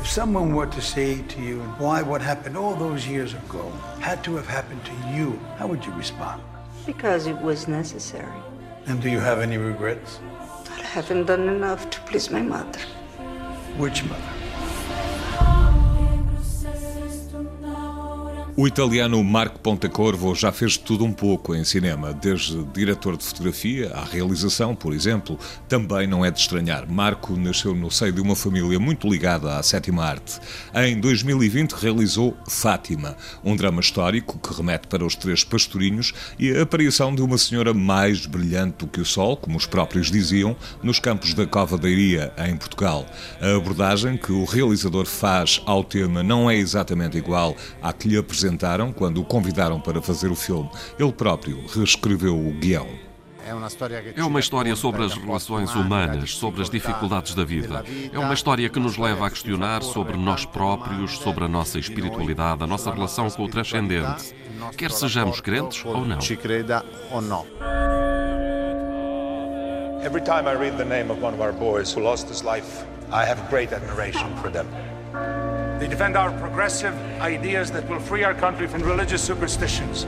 If 0.00 0.08
someone 0.08 0.54
were 0.54 0.66
to 0.66 0.80
say 0.80 1.22
to 1.22 1.40
you 1.40 1.60
why 1.78 2.02
what 2.02 2.20
happened 2.20 2.56
all 2.56 2.74
those 2.74 3.06
years 3.06 3.34
ago 3.34 3.70
had 4.00 4.22
to 4.24 4.36
have 4.36 4.46
happened 4.46 4.84
to 4.84 4.92
you, 5.14 5.40
how 5.56 5.66
would 5.66 5.84
you 5.84 5.92
respond? 5.92 6.42
Because 6.84 7.26
it 7.26 7.38
was 7.40 7.68
necessary. 7.68 8.40
And 8.86 9.00
do 9.00 9.08
you 9.08 9.20
have 9.20 9.40
any 9.40 9.56
regrets? 9.58 10.18
I 10.70 10.82
haven't 10.82 11.26
done 11.26 11.48
enough 11.48 11.88
to 11.90 12.00
please 12.00 12.30
my 12.30 12.42
mother. 12.42 12.80
Which 13.78 14.04
mother? 14.04 14.41
O 18.54 18.68
italiano 18.68 19.24
Marco 19.24 19.58
Pontecorvo 19.60 20.34
já 20.34 20.52
fez 20.52 20.76
tudo 20.76 21.06
um 21.06 21.12
pouco 21.12 21.54
em 21.54 21.64
cinema, 21.64 22.12
desde 22.12 22.62
diretor 22.64 23.16
de 23.16 23.24
fotografia 23.24 23.90
à 23.94 24.04
realização, 24.04 24.74
por 24.74 24.92
exemplo. 24.92 25.38
Também 25.66 26.06
não 26.06 26.22
é 26.22 26.30
de 26.30 26.38
estranhar. 26.38 26.86
Marco 26.86 27.34
nasceu 27.34 27.74
no 27.74 27.90
seio 27.90 28.12
de 28.12 28.20
uma 28.20 28.36
família 28.36 28.78
muito 28.78 29.08
ligada 29.08 29.56
à 29.56 29.62
sétima 29.62 30.04
arte. 30.04 30.38
Em 30.74 31.00
2020 31.00 31.72
realizou 31.72 32.36
Fátima, 32.46 33.16
um 33.42 33.56
drama 33.56 33.80
histórico 33.80 34.38
que 34.38 34.54
remete 34.54 34.86
para 34.86 35.02
os 35.02 35.16
três 35.16 35.42
pastorinhos 35.42 36.12
e 36.38 36.54
a 36.54 36.60
aparição 36.60 37.14
de 37.14 37.22
uma 37.22 37.38
senhora 37.38 37.72
mais 37.72 38.26
brilhante 38.26 38.84
do 38.84 38.86
que 38.86 39.00
o 39.00 39.06
sol, 39.06 39.34
como 39.34 39.56
os 39.56 39.64
próprios 39.64 40.10
diziam, 40.10 40.54
nos 40.82 40.98
campos 40.98 41.32
da 41.32 41.46
Cova 41.46 41.78
da 41.78 41.88
Iria, 41.88 42.34
em 42.46 42.54
Portugal. 42.54 43.06
A 43.40 43.56
abordagem 43.56 44.18
que 44.18 44.30
o 44.30 44.44
realizador 44.44 45.06
faz 45.06 45.62
ao 45.64 45.82
tema 45.82 46.22
não 46.22 46.50
é 46.50 46.56
exatamente 46.56 47.16
igual 47.16 47.56
à 47.80 47.94
que 47.94 48.08
lhe 48.08 48.18
apresentou 48.18 48.41
apresentaram 48.42 48.92
quando 48.92 49.20
o 49.20 49.24
convidaram 49.24 49.80
para 49.80 50.02
fazer 50.02 50.30
o 50.30 50.34
filme. 50.34 50.68
Ele 50.98 51.12
próprio 51.12 51.64
reescreveu 51.68 52.34
o 52.34 52.52
guião. 52.52 52.88
É 53.44 54.24
uma 54.24 54.40
história 54.40 54.76
sobre 54.76 55.04
as 55.04 55.14
relações 55.14 55.74
humanas, 55.74 56.34
sobre 56.34 56.62
as 56.62 56.70
dificuldades 56.70 57.34
da 57.34 57.44
vida. 57.44 57.84
É 58.12 58.18
uma 58.18 58.34
história 58.34 58.68
que 58.68 58.78
nos 58.78 58.96
leva 58.96 59.26
a 59.26 59.30
questionar 59.30 59.82
sobre 59.82 60.16
nós 60.16 60.44
próprios, 60.44 61.18
sobre 61.18 61.44
a 61.44 61.48
nossa 61.48 61.78
espiritualidade, 61.78 62.62
a 62.62 62.66
nossa 62.66 62.92
relação 62.92 63.28
com 63.30 63.44
o 63.44 63.48
transcendente. 63.48 64.34
Quer 64.76 64.90
sejamos 64.90 65.40
crentes 65.40 65.84
ou 65.84 67.20
não. 67.20 67.46
Every 70.04 70.20
time 70.20 70.48
I 70.48 70.54
read 70.54 70.76
the 70.78 70.84
name 70.84 71.12
of 71.12 71.22
one 71.22 71.32
of 71.32 71.40
our 71.40 71.52
boys 71.52 71.94
who 71.94 72.00
lost 72.02 72.28
his 72.28 72.42
life, 72.42 72.84
I 73.12 73.24
have 73.24 73.40
great 73.48 73.72
admiration 73.72 74.34
for 74.42 74.50
them. 74.50 74.66
They 75.82 75.88
defend 75.88 76.16
our 76.16 76.30
progressive 76.38 76.94
ideas 77.20 77.72
that 77.72 77.88
will 77.88 77.98
free 77.98 78.22
our 78.22 78.36
country 78.36 78.68
from 78.68 78.84
religious 78.84 79.20
superstitions. 79.20 80.06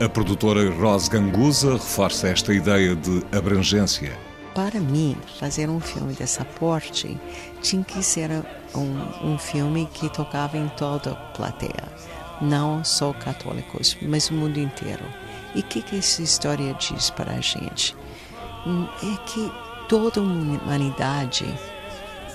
A 0.00 0.08
produtora 0.08 0.70
Rose 0.70 1.10
Ganguza 1.10 1.74
reforça 1.74 2.28
esta 2.28 2.54
ideia 2.54 2.96
de 2.96 3.22
abrangência. 3.30 4.16
Para 4.54 4.80
mim, 4.80 5.14
fazer 5.38 5.68
um 5.68 5.78
filme 5.78 6.14
dessa 6.14 6.42
porte 6.42 7.20
tinha 7.60 7.84
que 7.84 8.02
ser 8.02 8.30
um, 8.74 9.32
um 9.34 9.38
filme 9.38 9.86
que 9.92 10.08
tocava 10.08 10.56
em 10.56 10.68
toda 10.68 11.10
a 11.10 11.16
plateia, 11.36 11.84
não 12.40 12.82
só 12.82 13.12
católicos, 13.12 13.94
mas 14.00 14.30
o 14.30 14.32
mundo 14.32 14.58
inteiro. 14.58 15.04
E 15.54 15.60
o 15.60 15.64
que, 15.64 15.82
que 15.82 15.98
essa 15.98 16.22
história 16.22 16.72
diz 16.72 17.10
para 17.10 17.32
a 17.32 17.40
gente? 17.42 17.94
É 19.02 19.16
que 19.26 19.52
toda 19.86 20.18
a 20.18 20.22
humanidade 20.22 21.44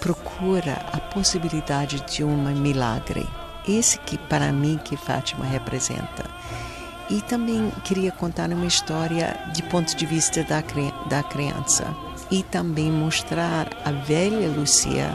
procura 0.03 0.85
a 0.91 0.99
possibilidade 0.99 2.01
de 2.01 2.25
um 2.25 2.35
milagre. 2.55 3.25
Esse 3.65 3.97
que 3.99 4.17
para 4.17 4.51
mim 4.51 4.77
que 4.83 4.97
Fátima 4.97 5.45
representa. 5.45 6.25
E 7.09 7.21
também 7.21 7.71
queria 7.85 8.11
contar 8.11 8.49
uma 8.49 8.65
história 8.65 9.39
de 9.53 9.63
ponto 9.63 9.95
de 9.95 10.05
vista 10.05 10.43
da, 10.43 10.61
da 11.07 11.23
criança 11.23 11.85
e 12.29 12.43
também 12.43 12.91
mostrar 12.91 13.69
a 13.85 13.91
velha 13.91 14.49
Lucia 14.49 15.09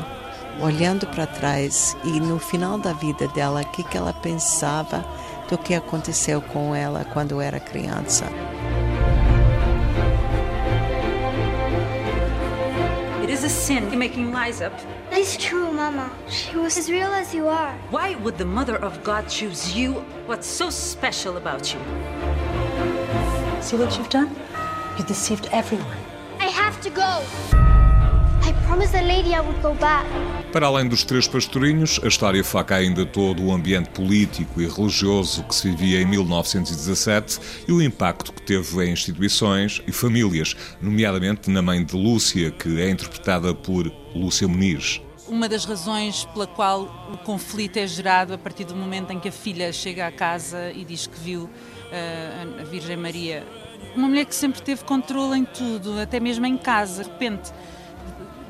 olhando 0.59 1.07
para 1.09 1.27
trás 1.27 1.95
e 2.03 2.19
no 2.19 2.39
final 2.39 2.79
da 2.79 2.95
vida 2.95 3.29
dela 3.29 3.61
o 3.61 3.71
que, 3.73 3.85
que 3.85 3.97
ela 3.97 4.15
pensava 4.15 5.05
do 5.51 5.59
que 5.59 5.75
aconteceu 5.75 6.41
com 6.41 6.75
ela 6.75 7.05
quando 7.13 7.43
era 7.43 7.61
criança. 7.61 8.25
A 13.49 13.51
sin 13.51 13.99
making 13.99 14.31
lies 14.31 14.61
up. 14.61 14.75
It's 15.11 15.35
true, 15.39 15.73
Mama. 15.73 16.13
She 16.29 16.55
was 16.59 16.77
as 16.77 16.91
real 16.91 17.11
as 17.23 17.35
you 17.35 17.49
are. 17.49 17.73
Why 17.89 18.15
would 18.17 18.37
the 18.37 18.45
Mother 18.45 18.77
of 18.77 19.03
God 19.03 19.27
choose 19.27 19.75
you? 19.75 20.05
What's 20.27 20.47
so 20.47 20.69
special 20.69 21.39
about 21.39 21.73
you? 21.73 21.81
See 23.63 23.77
what 23.79 23.97
you've 23.97 24.11
done? 24.11 24.37
You 24.99 25.05
deceived 25.07 25.49
everyone. 25.51 25.97
I 26.39 26.49
have 26.63 26.79
to 26.83 26.91
go. 26.91 27.68
Para 30.53 30.67
além 30.67 30.87
dos 30.87 31.03
três 31.03 31.27
pastorinhos, 31.27 31.99
a 32.05 32.07
história 32.07 32.45
foca 32.45 32.75
ainda 32.75 33.07
todo 33.07 33.43
o 33.43 33.51
ambiente 33.51 33.89
político 33.89 34.61
e 34.61 34.69
religioso 34.69 35.43
que 35.45 35.55
se 35.55 35.71
vivia 35.71 36.03
em 36.03 36.05
1917 36.05 37.65
e 37.67 37.73
o 37.73 37.81
impacto 37.81 38.31
que 38.31 38.43
teve 38.43 38.85
em 38.85 38.93
instituições 38.93 39.83
e 39.87 39.93
famílias, 39.93 40.55
nomeadamente 40.83 41.49
na 41.49 41.63
mãe 41.63 41.83
de 41.83 41.97
Lúcia, 41.97 42.51
que 42.51 42.79
é 42.79 42.91
interpretada 42.91 43.55
por 43.55 43.91
Lúcia 44.15 44.47
Muniz. 44.47 45.01
Uma 45.27 45.49
das 45.49 45.65
razões 45.65 46.27
pela 46.27 46.47
qual 46.47 47.09
o 47.11 47.17
conflito 47.19 47.79
é 47.79 47.87
gerado 47.87 48.35
a 48.35 48.39
partir 48.39 48.65
do 48.65 48.77
momento 48.77 49.11
em 49.13 49.19
que 49.19 49.29
a 49.29 49.33
filha 49.33 49.73
chega 49.73 50.07
à 50.07 50.13
casa 50.13 50.71
e 50.73 50.85
diz 50.85 51.07
que 51.07 51.19
viu 51.19 51.45
uh, 51.45 52.61
a 52.61 52.65
Virgem 52.65 52.99
Maria. 52.99 53.47
Uma 53.97 54.09
mulher 54.09 54.27
que 54.27 54.35
sempre 54.35 54.61
teve 54.61 54.85
controle 54.85 55.39
em 55.39 55.45
tudo, 55.47 55.99
até 55.99 56.21
mesmo 56.21 56.45
em 56.45 56.59
casa, 56.59 57.03
de 57.03 57.09
repente 57.09 57.51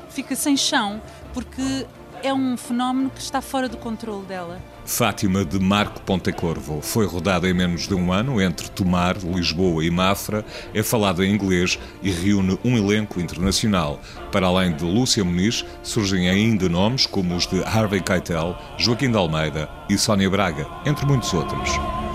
fica 0.09 0.35
sem 0.35 0.57
chão 0.57 1.01
porque 1.33 1.85
é 2.23 2.33
um 2.33 2.57
fenómeno 2.57 3.09
que 3.09 3.21
está 3.21 3.41
fora 3.41 3.69
do 3.69 3.77
controle 3.77 4.25
dela. 4.25 4.59
Fátima 4.85 5.45
de 5.45 5.59
Marco 5.59 6.01
Pontecorvo 6.01 6.81
foi 6.81 7.05
rodada 7.05 7.47
em 7.47 7.53
menos 7.53 7.87
de 7.87 7.93
um 7.93 8.11
ano 8.11 8.41
entre 8.41 8.67
Tomar, 8.69 9.17
Lisboa 9.17 9.83
e 9.83 9.91
Mafra, 9.91 10.43
é 10.73 10.81
falada 10.81 11.23
em 11.23 11.31
inglês 11.31 11.77
e 12.01 12.09
reúne 12.09 12.59
um 12.65 12.75
elenco 12.75 13.21
internacional. 13.21 13.99
Para 14.31 14.47
além 14.47 14.75
de 14.75 14.83
Lúcia 14.83 15.23
Muniz, 15.23 15.63
surgem 15.83 16.27
ainda 16.27 16.67
nomes 16.67 17.05
como 17.05 17.35
os 17.35 17.45
de 17.45 17.63
Harvey 17.63 18.01
Keitel, 18.01 18.57
Joaquim 18.77 19.11
de 19.11 19.17
Almeida 19.17 19.69
e 19.87 19.97
Sónia 19.97 20.29
Braga, 20.29 20.67
entre 20.85 21.05
muitos 21.05 21.33
outros. 21.33 21.69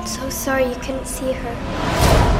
So 0.04 0.28
sorry 0.30 0.64
you 0.64 0.76
couldn't 0.80 1.06
see 1.06 1.30
her. 1.30 2.33